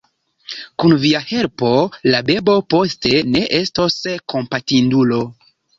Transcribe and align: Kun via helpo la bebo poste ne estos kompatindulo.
Kun 0.83 0.95
via 1.03 1.21
helpo 1.33 1.69
la 2.15 2.23
bebo 2.31 2.57
poste 2.75 3.15
ne 3.37 3.47
estos 3.63 4.03
kompatindulo. 4.37 5.27